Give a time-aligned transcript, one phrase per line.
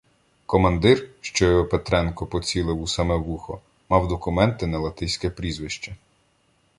[0.45, 5.95] Командир, що його Петренко поцілив у саме вухо, мав документи на латиське прізвище.